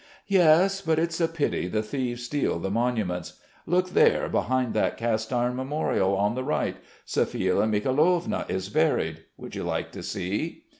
"Yes, 0.25 0.81
but 0.81 0.97
it's 0.97 1.21
a 1.21 1.27
pity 1.27 1.67
the 1.67 1.83
thieves 1.83 2.23
steal 2.23 2.57
the 2.57 2.71
monuments. 2.71 3.39
Look, 3.67 3.89
there, 3.91 4.27
behind 4.29 4.73
that 4.73 4.97
cast 4.97 5.31
iron 5.31 5.55
memorial, 5.55 6.17
on 6.17 6.33
the 6.33 6.43
right, 6.43 6.77
Sophia 7.05 7.53
Mikhailovna 7.67 8.47
is 8.49 8.69
buried. 8.69 9.25
Would 9.37 9.53
you 9.53 9.61
like 9.61 9.91
to 9.91 10.01
see?" 10.01 10.63